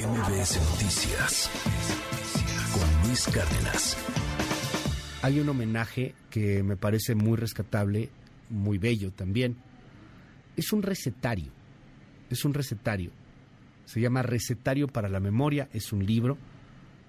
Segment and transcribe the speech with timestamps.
[0.00, 1.50] MBS Noticias
[2.72, 3.98] con Luis Cárdenas.
[5.20, 8.08] Hay un homenaje que me parece muy rescatable,
[8.48, 9.56] muy bello también.
[10.56, 11.52] Es un recetario,
[12.30, 13.10] es un recetario.
[13.84, 16.38] Se llama Recetario para la Memoria, es un libro,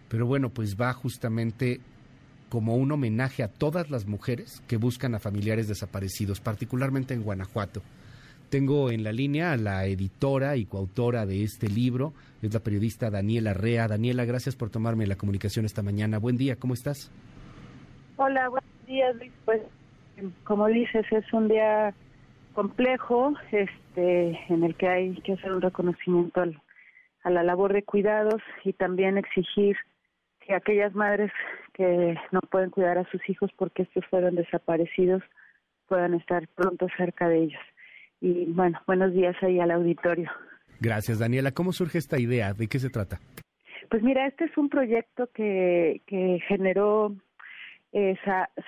[0.09, 1.79] pero bueno, pues va justamente
[2.49, 7.81] como un homenaje a todas las mujeres que buscan a familiares desaparecidos, particularmente en Guanajuato.
[8.51, 12.11] Tengo en la línea a la editora y coautora de este libro,
[12.41, 13.87] es la periodista Daniela Rea.
[13.87, 16.17] Daniela, gracias por tomarme la comunicación esta mañana.
[16.17, 17.09] Buen día, ¿cómo estás?
[18.17, 19.31] Hola, buenos días, Luis.
[19.45, 19.61] Pues,
[20.43, 21.93] como dices, es un día
[22.53, 26.43] complejo, este, en el que hay que hacer un reconocimiento
[27.23, 29.77] a la labor de cuidados y también exigir
[30.41, 31.31] que aquellas madres
[31.71, 35.23] que no pueden cuidar a sus hijos porque estos fueron desaparecidos
[35.87, 37.61] puedan estar pronto cerca de ellos.
[38.21, 40.29] Y bueno, buenos días ahí al auditorio.
[40.79, 41.51] Gracias, Daniela.
[41.51, 42.53] ¿Cómo surge esta idea?
[42.53, 43.19] ¿De qué se trata?
[43.89, 47.15] Pues mira, este es un proyecto que, que generó
[47.91, 48.15] eh,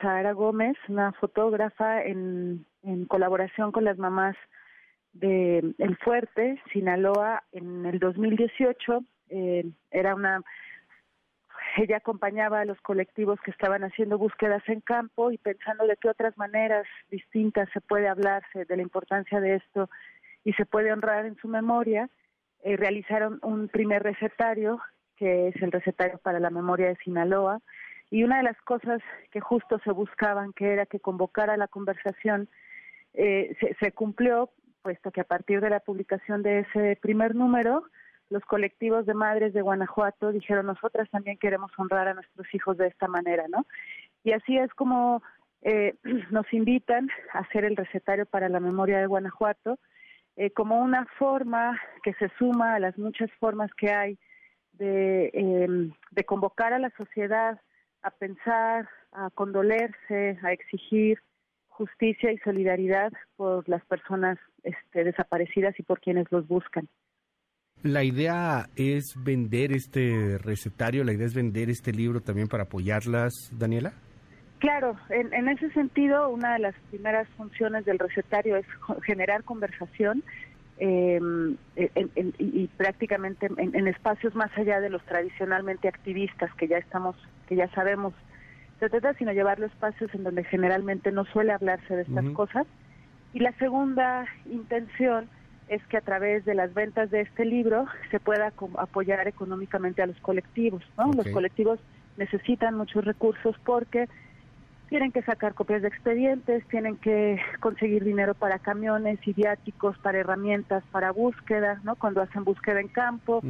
[0.01, 4.35] Sara Gómez, una fotógrafa, en, en colaboración con las mamás
[5.13, 9.03] de El Fuerte, Sinaloa, en el 2018.
[9.29, 10.41] Eh, era una
[11.77, 16.09] ella acompañaba a los colectivos que estaban haciendo búsquedas en campo y pensando de qué
[16.09, 19.89] otras maneras distintas se puede hablarse de la importancia de esto
[20.43, 22.09] y se puede honrar en su memoria,
[22.63, 24.79] eh, realizaron un primer recetario,
[25.15, 27.59] que es el recetario para la memoria de Sinaloa,
[28.11, 29.01] y una de las cosas
[29.31, 32.49] que justo se buscaban, que era que convocara la conversación,
[33.13, 34.51] eh, se, se cumplió,
[34.81, 37.83] puesto que a partir de la publicación de ese primer número,
[38.29, 42.87] los colectivos de madres de Guanajuato dijeron, nosotras también queremos honrar a nuestros hijos de
[42.87, 43.65] esta manera, ¿no?
[44.23, 45.21] Y así es como
[45.61, 45.95] eh,
[46.31, 49.79] nos invitan a hacer el recetario para la memoria de Guanajuato,
[50.35, 54.17] eh, como una forma que se suma a las muchas formas que hay
[54.73, 57.59] de, eh, de convocar a la sociedad
[58.01, 61.19] a pensar, a condolerse, a exigir
[61.67, 66.87] justicia y solidaridad por las personas este, desaparecidas y por quienes los buscan.
[67.83, 73.33] La idea es vender este recetario, la idea es vender este libro también para apoyarlas,
[73.51, 73.91] Daniela.
[74.59, 78.65] Claro, en, ese sentido, una de las primeras funciones del recetario es
[79.05, 80.23] generar conversación
[80.77, 87.17] em, y prácticamente en, espacios más allá de los tradicionalmente activistas que ya estamos,
[87.49, 88.13] que ya sabemos
[88.79, 92.65] se trata sino llevarlo a espacios en donde generalmente no suele hablarse de estas cosas.
[93.33, 95.29] Y la segunda intención
[95.73, 100.07] es que a través de las ventas de este libro se pueda apoyar económicamente a
[100.07, 100.83] los colectivos.
[100.97, 101.11] ¿no?
[101.13, 101.79] Los colectivos
[102.17, 104.07] necesitan muchos recursos porque
[104.89, 110.19] tienen que sacar copias de expedientes, tienen que conseguir dinero para camiones y viáticos, para
[110.19, 111.95] herramientas, para búsqueda, ¿no?
[111.95, 113.41] Cuando hacen búsqueda en campo.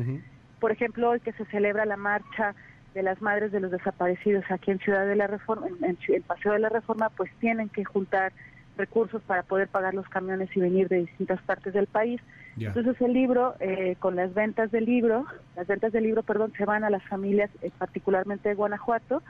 [0.62, 2.56] Por ejemplo, hoy que se celebra la marcha
[2.94, 6.54] de las madres de los desaparecidos aquí en Ciudad de la Reforma, en, el Paseo
[6.54, 8.32] de la Reforma, pues tienen que juntar
[8.78, 12.22] recursos para poder pagar los camiones y venir de distintas partes del país.
[12.58, 15.26] Entonces el libro, eh, con las ventas del libro,
[15.56, 19.24] las ventas del libro, perdón, se van a las familias, eh, particularmente de Guanajuato,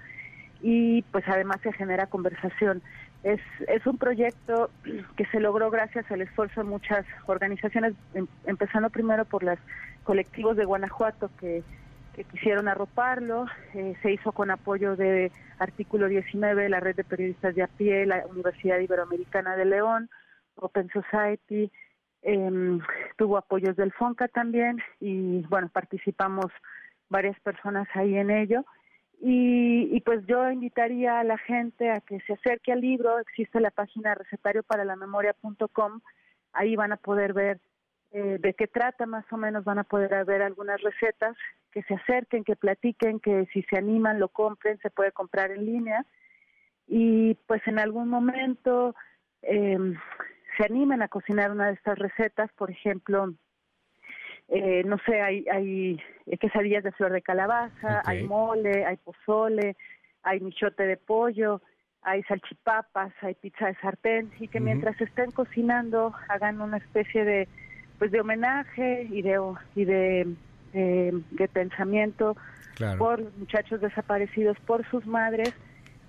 [0.62, 2.82] y pues además se genera conversación.
[3.24, 4.70] Es, es un proyecto
[5.16, 9.58] que se logró gracias al esfuerzo de muchas organizaciones, em, empezando primero por los
[10.04, 11.64] colectivos de Guanajuato que
[12.14, 13.46] que quisieron arroparlo.
[13.74, 18.06] Eh, se hizo con apoyo de Artículo 19, la red de periodistas de a pie,
[18.06, 20.10] la Universidad Iberoamericana de León,
[20.56, 21.72] Open Society,
[22.22, 22.80] em,
[23.18, 26.46] tuvo apoyos del FONCA también y bueno, participamos
[27.10, 28.66] varias personas ahí en ello.
[29.20, 33.62] Y, y, pues yo invitaría a la gente a que se acerque al libro, existe
[33.62, 36.02] la página recetario para la memoria.com,
[36.52, 37.62] ahí van a poder ver
[38.14, 41.36] eh, de qué trata más o menos, van a poder ver algunas recetas,
[41.72, 45.66] que se acerquen, que platiquen, que si se animan lo compren, se puede comprar en
[45.66, 46.06] línea.
[46.88, 48.94] Y pues en algún momento
[49.42, 49.80] eh,
[50.56, 53.34] se animen a cocinar una de estas recetas, por ejemplo,
[54.50, 56.00] eh, no sé, hay, hay
[56.38, 59.76] quesadillas de flor de calabaza, hay mole, hay pozole,
[60.22, 61.62] hay michote de pollo,
[62.04, 67.48] hay salchipapas, hay pizza de sartén y que mientras estén cocinando hagan una especie de
[68.00, 69.40] pues de homenaje y de
[69.76, 70.28] y de,
[70.74, 72.36] de, pensamiento
[72.98, 75.54] por los muchachos desaparecidos, por sus madres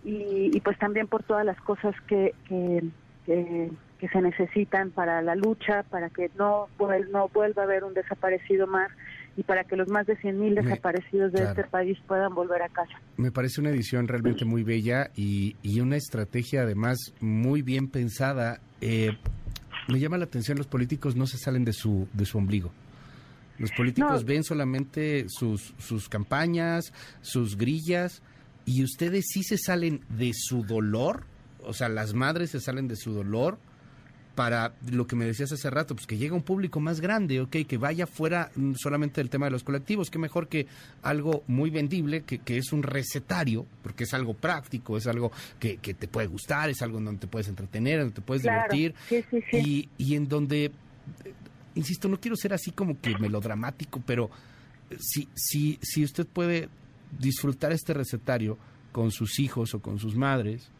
[0.04, 2.82] y, pues también por todas las cosas que, que,
[3.26, 3.70] que,
[4.12, 6.68] se necesitan para la lucha, para que no,
[7.10, 8.90] no vuelva a haber un desaparecido más
[9.34, 12.92] y para que los más de 100.000 desaparecidos de este país puedan volver a casa.
[13.16, 18.60] Me parece una edición realmente muy bella y, y una estrategia además muy bien pensada.
[18.82, 19.16] Eh,
[19.88, 22.72] me llama la atención, los políticos no se salen de su, de su ombligo.
[23.58, 26.92] Los políticos ven solamente sus, sus campañas,
[27.22, 28.22] sus grillas,
[28.66, 31.24] y ustedes sí se salen de su dolor,
[31.62, 33.58] o sea, las madres se salen de su dolor
[34.34, 37.56] para lo que me decías hace rato, pues que llega un público más grande, ok,
[37.66, 40.66] que vaya fuera mm, solamente del tema de los colectivos, que mejor que
[41.02, 45.76] algo muy vendible, que, que es un recetario, porque es algo práctico, es algo que,
[45.76, 48.42] que, te puede gustar, es algo en donde te puedes entretener, en donde te puedes
[48.42, 48.94] divertir,
[49.52, 50.72] Y, y en donde, eh,
[51.74, 54.30] insisto, no quiero ser así como que melodramático, pero
[54.98, 56.68] si, si, si usted puede
[57.18, 58.58] disfrutar este recetario
[58.92, 60.70] con sus hijos o con sus madres,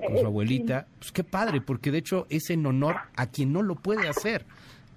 [0.00, 3.62] con su abuelita, pues qué padre, porque de hecho es en honor a quien no
[3.62, 4.44] lo puede hacer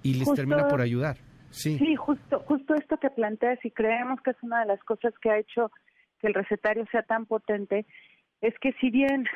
[0.02, 1.16] y les termina por ayudar.
[1.50, 1.78] Sí.
[1.78, 5.30] sí, justo, justo esto que planteas y creemos que es una de las cosas que
[5.30, 5.70] ha hecho
[6.18, 7.86] que el recetario sea tan potente,
[8.40, 9.26] es que si bien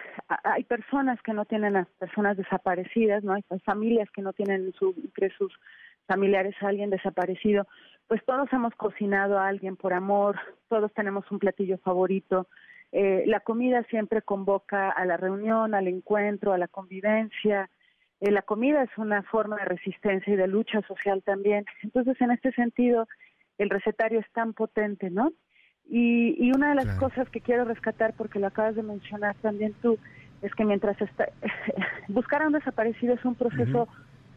[0.44, 4.94] hay personas que no tienen a personas desaparecidas, no hay familias que no tienen su,
[5.02, 5.52] entre sus
[6.06, 7.66] familiares a alguien desaparecido,
[8.06, 10.36] pues todos hemos cocinado a alguien por amor,
[10.68, 12.48] todos tenemos un platillo favorito,
[12.92, 17.68] eh, la comida siempre convoca a la reunión, al encuentro, a la convivencia.
[18.20, 21.66] Eh, la comida es una forma de resistencia y de lucha social también.
[21.82, 23.06] Entonces, en este sentido,
[23.58, 25.32] el recetario es tan potente, ¿no?
[25.90, 29.98] Y, una de las cosas que quiero rescatar, porque lo acabas de mencionar también tú,
[30.42, 31.28] es que mientras está,
[32.08, 33.88] buscar a un desaparecido es un proceso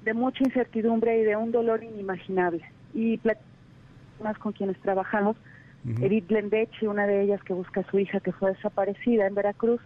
[0.03, 2.63] de mucha incertidumbre y de un dolor inimaginable.
[2.93, 3.19] Y
[4.23, 5.35] más con quienes trabajamos,
[5.83, 9.81] Edith Lendechi, una de ellas que busca a su hija que fue desaparecida en Veracruz,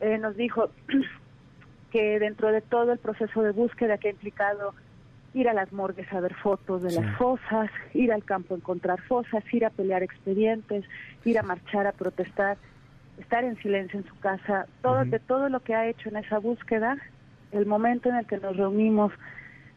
[0.00, 0.70] eh, nos dijo
[1.90, 4.74] que dentro de todo el proceso de búsqueda que ha implicado
[5.32, 9.00] ir a las morgues a ver fotos de las fosas, ir al campo a encontrar
[9.02, 10.84] fosas, ir a pelear expedientes,
[11.24, 12.56] ir a marchar a protestar,
[13.18, 16.38] estar en silencio en su casa, todo de todo lo que ha hecho en esa
[16.38, 16.96] búsqueda,
[17.50, 19.12] el momento en el que nos reunimos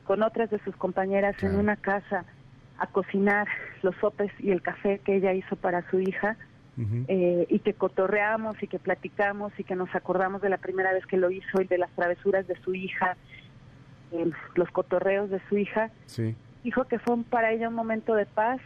[0.06, 2.24] con otras de sus compañeras en una casa
[2.80, 3.48] a cocinar
[3.82, 6.38] los sopes y el café que ella hizo para su hija
[7.08, 11.08] eh, y que cotorreamos y que platicamos y que nos acordamos de la primera vez
[11.08, 13.18] que lo hizo y de las travesuras de su hija,
[14.12, 15.90] eh, los cotorreos de su hija.
[16.64, 18.62] Dijo que fue para ella un momento de paz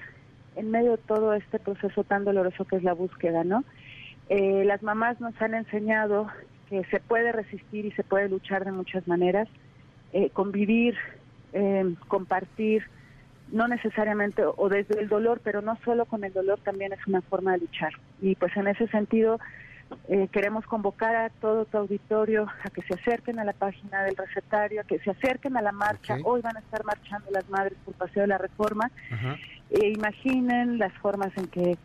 [0.58, 3.64] en medio de todo este proceso tan doloroso que es la búsqueda, ¿no?
[4.28, 6.28] Eh, las mamás nos han enseñado
[6.70, 9.48] que se puede resistir y se puede luchar de muchas maneras,
[10.34, 10.98] convivir,
[12.10, 12.84] compartir,
[13.52, 17.22] no necesariamente o desde el dolor, pero no solo con el dolor también es una
[17.22, 17.92] forma de luchar.
[18.22, 19.40] Y pues en ese sentido
[20.08, 24.16] eh, queremos convocar a todo tu auditorio a que se acerquen a la página del
[24.16, 26.18] recetario, a que se acerquen a la marcha.
[26.24, 28.90] Hoy van a estar marchando las madres por Paseo de la Reforma.
[29.70, 31.78] E imaginen las formas en que,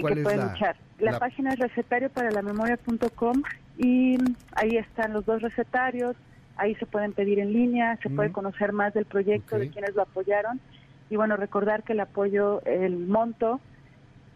[0.00, 0.76] pueden luchar.
[0.98, 3.42] La, página es recetario para la memoria.com
[3.78, 4.16] y
[4.56, 6.16] ahí están los dos recetarios.
[6.56, 10.02] Ahí se pueden pedir en línea, se puede conocer más del proyecto, de quienes lo
[10.02, 10.60] apoyaron
[11.10, 13.60] y bueno, recordar que el apoyo, el monto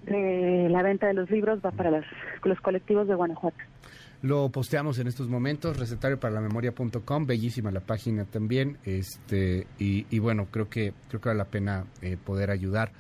[0.05, 3.59] de la venta de los libros va para los colectivos de Guanajuato.
[4.21, 10.19] Lo posteamos en estos momentos, recetario para la memoria.com, bellísima la página también, este y,
[10.19, 12.91] bueno, creo que creo que vale la pena eh, poder ayudar.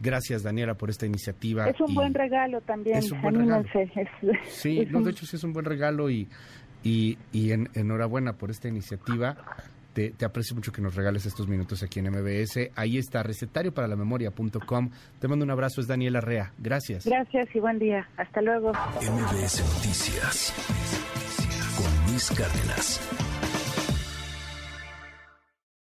[0.00, 1.68] Gracias Daniela por esta iniciativa.
[1.68, 2.98] Es un buen regalo también.
[2.98, 3.66] Es un buen regalo.
[4.44, 6.28] sí, de hecho sí es un buen regalo y,
[6.82, 9.36] y, y en, enhorabuena por esta iniciativa.
[9.96, 12.70] Te, aprecio mucho que nos regales estos minutos aquí en MBS.
[12.74, 14.90] Ahí está, recetario para la memoria.com.
[15.18, 16.52] Te mando un abrazo, es Daniela Rea.
[16.58, 17.06] Gracias.
[17.06, 18.06] Gracias y buen día.
[18.18, 18.72] Hasta luego.
[18.72, 20.52] MBS Noticias
[21.78, 23.45] con Luis Cárdenas.